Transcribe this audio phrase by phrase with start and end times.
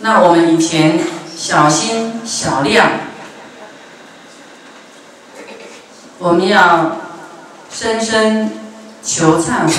[0.00, 0.98] 那我们以前
[1.36, 2.90] 小心小量，
[6.18, 6.96] 我们要
[7.70, 8.52] 深深
[9.02, 9.74] 求忏悔。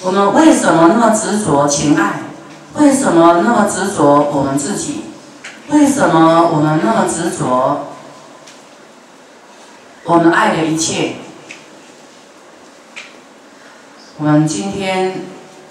[0.00, 2.20] 我们为什么那么执着情爱？
[2.74, 5.04] 为什么那么执着我们自己？
[5.70, 7.88] 为什么我们那么执着
[10.04, 11.16] 我们爱的一切？
[14.18, 15.22] 我们今天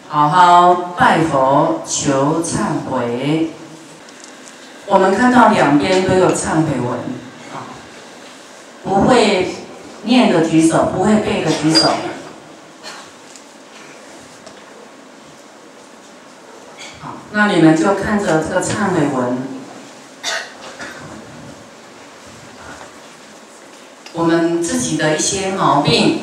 [0.10, 3.50] 好好拜佛求忏悔。
[4.86, 6.98] 我们看到两边都有忏悔文，
[7.54, 7.68] 啊，
[8.84, 9.54] 不会
[10.04, 11.92] 念的举手，不会背的举手。
[17.34, 19.38] 那你们就看着这个忏悔文，
[24.14, 26.22] 我们自己的一些毛病，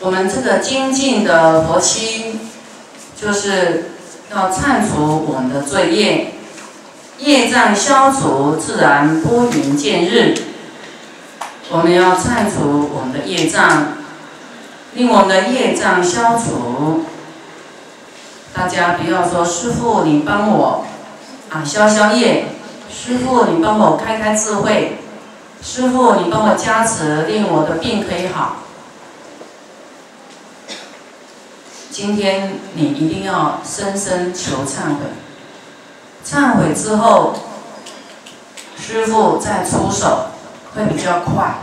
[0.00, 2.38] 我们这个精进的佛期，
[3.20, 3.86] 就是
[4.32, 6.34] 要忏除我们的罪业，
[7.18, 10.36] 业障消除，自然拨云见日。
[11.70, 13.88] 我们要忏除我们的业障，
[14.94, 17.04] 令我们的业障消除。
[18.54, 20.86] 大家不要说师傅，你帮我
[21.50, 22.44] 啊消消业；
[22.88, 24.98] 师傅，你帮我开开智慧；
[25.60, 28.67] 师傅，你帮我加持，令我的病可以好。
[31.98, 35.06] 今天你一定要深深求忏悔，
[36.24, 37.34] 忏悔之后，
[38.80, 40.26] 师傅再出手
[40.72, 41.56] 会比较快。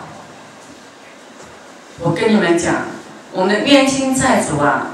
[2.00, 2.82] 我跟你们讲，
[3.32, 4.88] 我们的冤亲债主啊。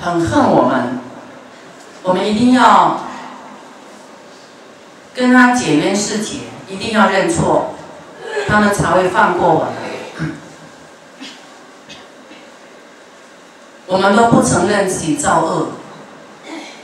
[0.00, 0.98] 很恨我们，
[2.02, 2.98] 我们一定要
[5.14, 7.76] 跟他解冤释结，一定要认错，
[8.48, 9.83] 他们才会放过我们。
[13.86, 15.68] 我们都不承认自己造恶，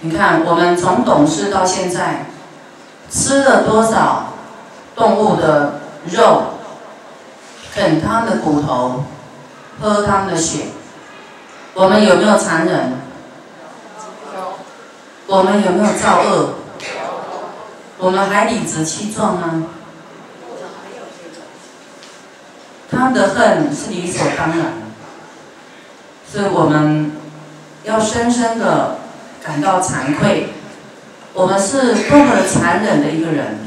[0.00, 2.26] 你看，我们从懂事到现在，
[3.10, 4.34] 吃了多少
[4.94, 5.80] 动物的
[6.10, 6.42] 肉，
[7.74, 9.04] 啃它的骨头，
[9.80, 10.66] 喝它的血，
[11.74, 13.00] 我们有没有残忍？
[15.26, 16.54] 我们有没有造恶？
[17.98, 19.66] 我们还理直气壮吗？
[22.90, 24.79] 他的恨是理所当然，
[26.32, 27.12] 所以我们
[27.84, 28.98] 要深深的
[29.42, 30.50] 感到惭愧。
[31.34, 33.58] 我们是多么的残忍的一个人。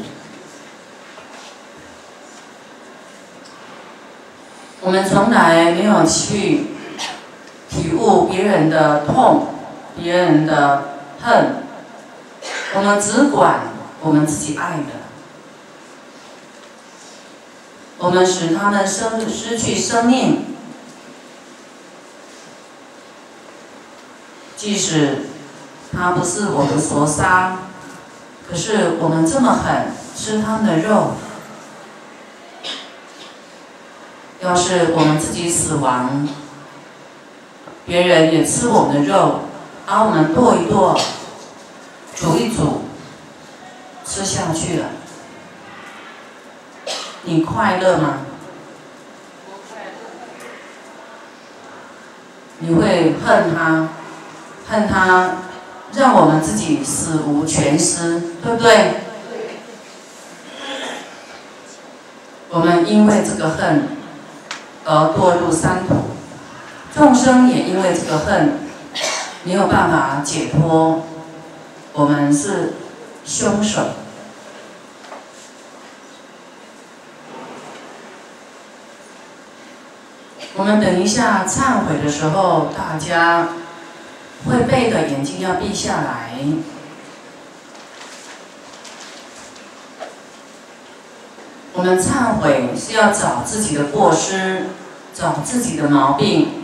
[4.82, 6.68] 我们从来没有去
[7.70, 9.48] 体悟别人的痛，
[9.96, 10.90] 别人的。
[11.26, 11.64] 恨，
[12.76, 13.62] 我们只管
[14.02, 15.08] 我们自己爱的，
[17.98, 20.53] 我们使他们生失去生命，
[24.64, 25.24] 即使
[25.92, 27.58] 他不是我们所杀，
[28.50, 31.16] 可是我们这么狠吃他们的肉，
[34.40, 36.26] 要是我们自己死亡，
[37.86, 39.42] 别人也吃我们的肉。
[39.86, 40.98] 把我们剁一剁，
[42.16, 42.84] 煮一煮，
[44.06, 44.86] 吃下去了，
[47.24, 48.20] 你快乐吗？
[52.60, 53.90] 你会恨他，
[54.70, 55.38] 恨他，
[55.94, 58.96] 让我们自己死无全尸，对不对？
[62.50, 63.90] 我们因为这个恨
[64.86, 65.96] 而堕入三途，
[66.94, 68.64] 众生也因为这个恨。
[69.46, 71.04] 没有办法解脱，
[71.92, 72.76] 我们是
[73.26, 73.82] 凶手。
[80.56, 83.50] 我们等一下忏悔的时候，大家
[84.46, 86.32] 会背的眼睛要闭下来。
[91.74, 94.68] 我们忏悔是要找自己的过失，
[95.14, 96.64] 找自己的毛病。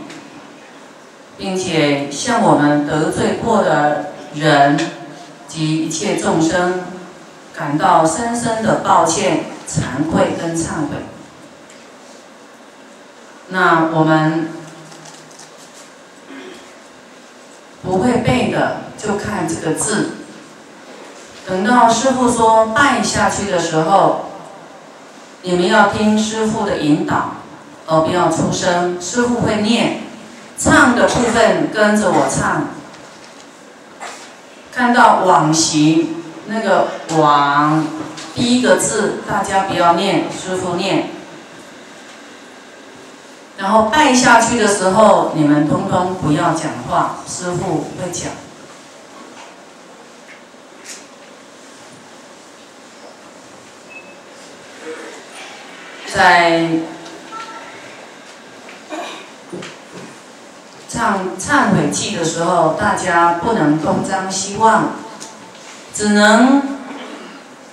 [1.39, 4.77] 并且向我们得罪过的人
[5.47, 6.83] 及一切众生
[7.55, 10.97] 感到深深的抱歉、惭愧跟忏悔。
[13.47, 14.49] 那我们
[17.89, 20.11] 不会背的，就看这个字。
[21.47, 24.25] 等到师傅说拜下去的时候，
[25.41, 27.31] 你们要听师傅的引导，
[27.87, 29.01] 而不要出声。
[29.01, 30.01] 师傅会念。
[30.55, 32.67] 唱的部分跟着我唱，
[34.71, 37.87] 看到往昔那个往
[38.35, 41.07] 第一个字，大家不要念，师傅念。
[43.59, 48.31] 然后拜下去的时候，你们通通不要讲话，师傅会讲。
[56.07, 56.69] 在
[60.87, 64.93] 唱忏悔记的时候，大家不能东张西望，
[65.93, 66.63] 只能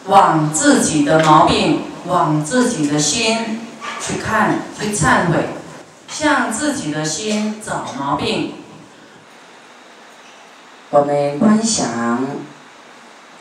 [0.06, 3.60] 往自己的毛病、往自己的心
[4.00, 5.55] 去看、去忏悔。
[6.08, 8.54] 向自己的心找毛病。
[10.90, 12.24] 我们观想，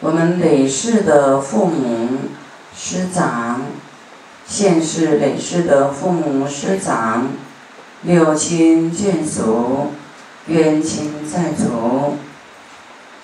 [0.01, 2.09] 我们累世的父母
[2.75, 3.61] 师长，
[4.47, 7.27] 现世累世的父母师长，
[8.01, 9.91] 六亲眷属、
[10.47, 12.17] 冤亲债主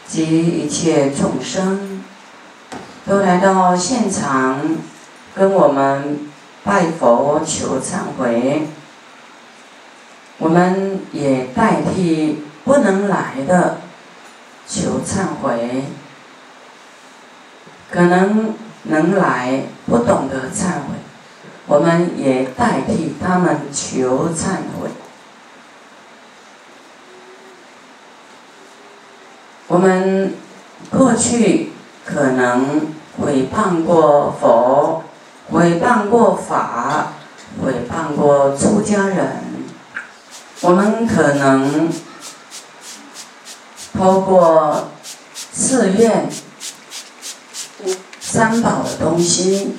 [0.08, 2.04] 及一切众生，
[3.06, 4.60] 都来到现场，
[5.36, 6.30] 跟我们
[6.64, 8.68] 拜佛求忏悔。
[10.42, 13.78] 我们也代替不能来的
[14.68, 15.84] 求忏悔，
[17.92, 18.56] 可能
[18.86, 20.98] 能来不懂得忏悔，
[21.68, 24.90] 我们也代替他们求忏悔。
[29.68, 30.34] 我们
[30.90, 31.72] 过去
[32.04, 32.88] 可能
[33.20, 35.04] 毁谤过佛，
[35.52, 37.14] 毁谤过法，
[37.64, 39.41] 毁谤过出家人。
[40.62, 41.90] 我们可能
[43.98, 44.92] 偷过
[45.52, 46.30] 寺院
[48.20, 49.76] 三宝的东西，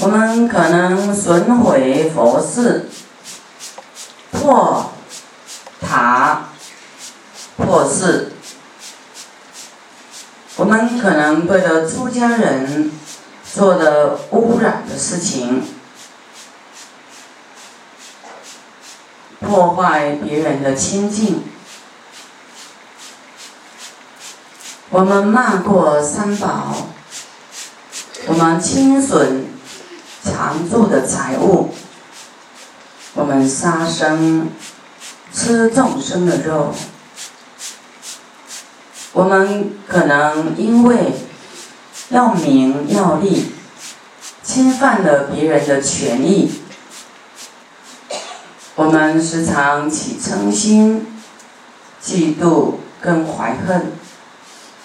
[0.00, 2.90] 我们可能损毁佛寺、
[4.30, 4.92] 破
[5.80, 6.48] 塔、
[7.56, 8.32] 破寺，
[10.56, 12.92] 我们可能对着出家人
[13.54, 15.62] 做的污染的事情。
[19.44, 21.42] 破坏别人的清净，
[24.90, 26.88] 我们骂过三宝，
[28.26, 29.46] 我们侵损
[30.24, 31.74] 常住的财物，
[33.14, 34.48] 我们杀生
[35.32, 36.74] 吃众生的肉，
[39.12, 41.12] 我们可能因为
[42.08, 43.52] 要名要利，
[44.42, 46.63] 侵犯了别人的权益。
[48.76, 51.06] 我们时常起嗔心、
[52.02, 53.82] 嫉妒跟怀恨；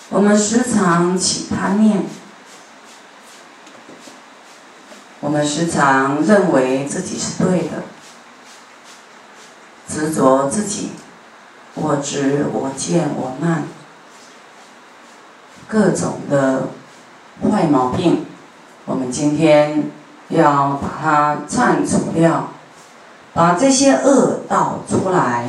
[0.09, 2.01] 我们时常起贪念；
[5.19, 7.81] 我们时常认为自己是对的，
[9.87, 10.91] 执着自己，
[11.73, 13.63] 我执、我见、我慢，
[15.67, 16.67] 各种的
[17.41, 18.27] 坏毛病，
[18.85, 19.89] 我们今天
[20.27, 22.51] 要把它铲除掉。
[23.39, 25.47] 把这些恶道出来，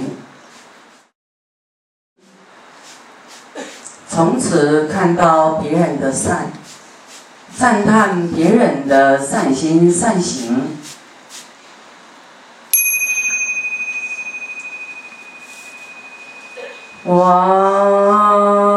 [4.08, 6.52] 从此看到别人的善，
[7.52, 10.78] 赞叹别人的善心善行，
[17.02, 18.69] 我。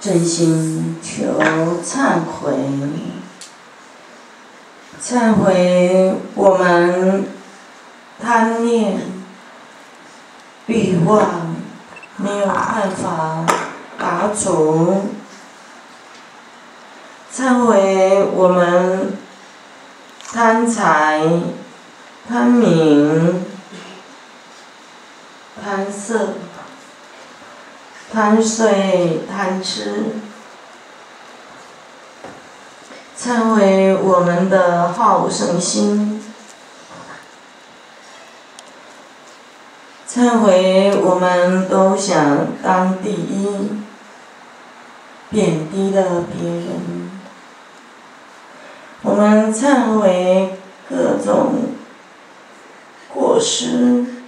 [0.00, 1.24] 真心求
[1.84, 2.54] 忏悔，
[5.02, 7.26] 忏悔我们
[8.22, 9.02] 贪念、
[10.66, 11.54] 欲望
[12.16, 13.44] 没有办法
[13.98, 15.02] 拔除，
[17.34, 19.18] 忏悔我们
[20.32, 21.20] 贪财、
[22.26, 23.44] 贪名、
[25.62, 26.34] 贪色。
[28.12, 30.06] 贪睡贪吃，
[33.16, 36.20] 忏悔我们的好胜心，
[40.08, 43.70] 忏悔我们都想当第一，
[45.30, 47.10] 贬低了别人，
[49.02, 51.74] 我们忏悔各种
[53.14, 54.19] 过失。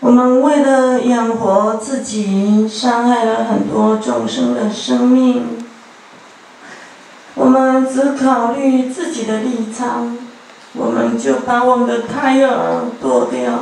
[0.00, 5.62] 我们为了养活自己，伤害了很多众生的生命。
[7.34, 10.16] 我们只考虑自己的立场，
[10.72, 13.60] 我们就把我们的胎儿剁掉。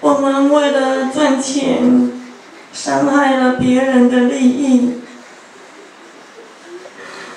[0.00, 2.12] 我们为了赚钱，
[2.74, 5.00] 伤害了别人的利益。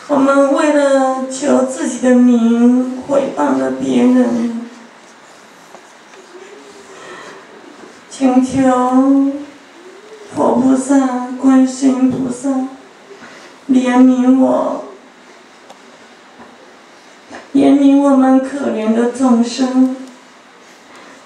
[0.07, 0.94] 我们为了
[1.37, 4.61] 求自己的名，毁谤了别人，
[8.09, 9.33] 请求
[10.33, 12.49] 佛菩萨、观世音菩萨
[13.69, 14.85] 怜悯我，
[17.53, 19.93] 怜悯我们可怜的众生，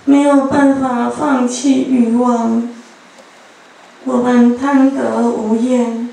[0.06, 2.68] 没有办法放弃欲望，
[4.06, 6.09] 我们贪得无厌。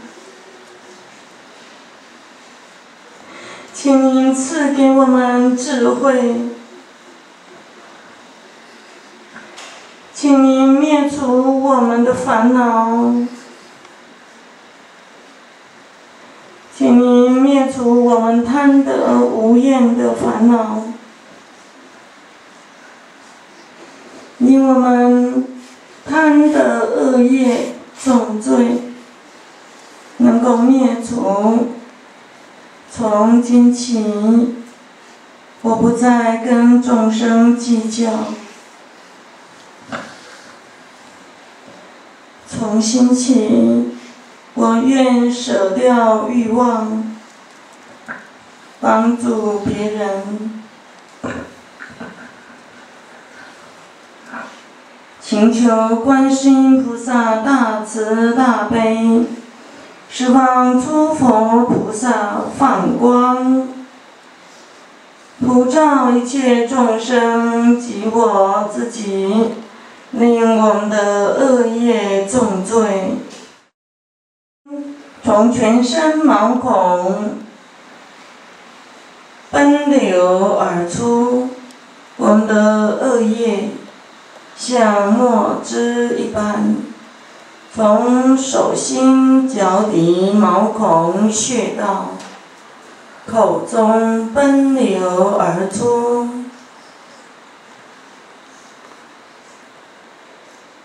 [3.86, 6.34] 请您赐给我们智慧，
[10.12, 13.14] 请您灭除我们的烦恼，
[16.76, 20.82] 请您灭除我们贪得无厌的烦恼，
[24.38, 25.46] 令我们
[26.04, 28.82] 贪得恶业重罪
[30.16, 31.68] 能够灭除。
[32.98, 34.54] 从今起，
[35.60, 38.10] 我不再跟众生计较。
[42.48, 43.98] 从今起，
[44.54, 47.14] 我愿舍掉欲望，
[48.80, 50.62] 帮助别人，
[55.20, 59.26] 请求观世音菩萨大慈大悲。
[60.08, 63.68] 十方诸佛菩萨放光，
[65.44, 69.52] 普照一切众生及我自己，
[70.12, 73.16] 令我们的恶业重罪
[75.22, 77.38] 从全身毛孔
[79.50, 81.50] 奔流而出，
[82.16, 82.54] 我们的
[83.02, 83.70] 恶业
[84.56, 86.76] 像墨汁一般。
[87.76, 92.12] 从手心、脚底、毛孔、穴道、
[93.26, 96.26] 口中奔流而出，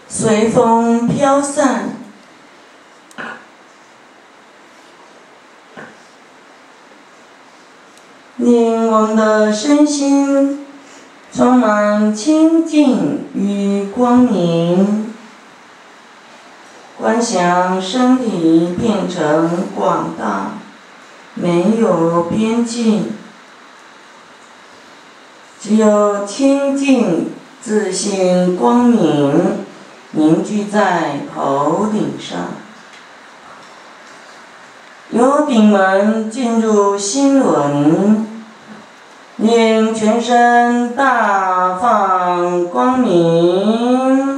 [0.10, 1.92] 随风飘散，
[8.36, 10.68] 令我们的身心
[11.34, 15.11] 充满清净与光明。
[17.02, 20.52] 观想身体变成广大，
[21.34, 23.14] 没有边际，
[25.60, 29.66] 只有清净、自信、光明
[30.12, 32.40] 凝聚在头顶上，
[35.10, 38.28] 由顶门进入心轮，
[39.38, 44.31] 令全身大放光明。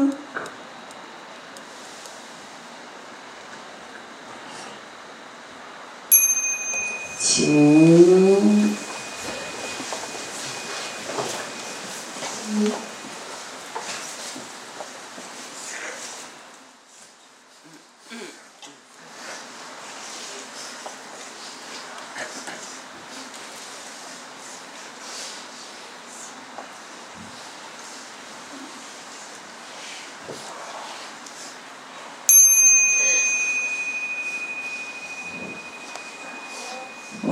[7.34, 8.53] 起。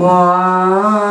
[0.02, 1.11] Wow.